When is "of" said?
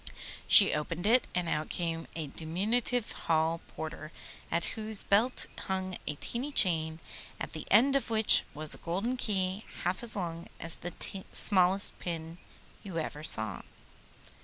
7.95-8.09